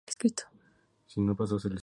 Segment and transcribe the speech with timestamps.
[0.07, 0.47] Su capital
[1.07, 1.79] es la ciudad de Teramo.